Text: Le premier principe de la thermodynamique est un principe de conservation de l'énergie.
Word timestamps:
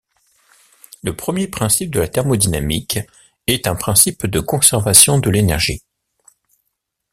Le 1.03 1.15
premier 1.15 1.47
principe 1.47 1.91
de 1.91 1.99
la 1.99 2.07
thermodynamique 2.07 2.97
est 3.45 3.67
un 3.67 3.75
principe 3.75 4.25
de 4.25 4.39
conservation 4.39 5.19
de 5.19 5.29
l'énergie. 5.29 5.83